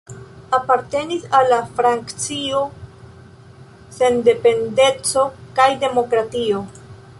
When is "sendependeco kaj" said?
3.99-5.71